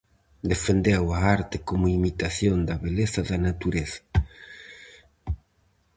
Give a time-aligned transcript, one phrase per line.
[0.51, 4.01] Defendeu a arte como imitación da beleza da natureza.